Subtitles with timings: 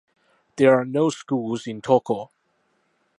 [0.55, 2.31] There are no schools in Toko.